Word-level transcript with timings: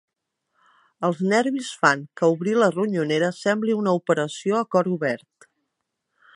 Els 1.09 1.19
nervis 1.33 1.69
fan 1.81 2.01
que 2.21 2.31
obrir 2.37 2.57
la 2.63 2.71
ronyonera 2.77 3.31
sembli 3.43 3.77
una 3.83 3.95
operació 4.01 4.59
a 4.61 4.65
cor 4.77 4.93
obert. 4.97 5.51